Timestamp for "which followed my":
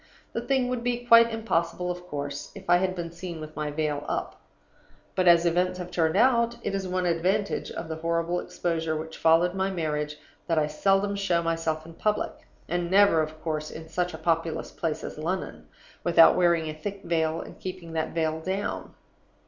8.97-9.69